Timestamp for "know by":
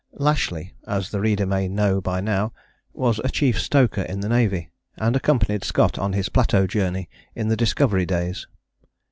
1.67-2.21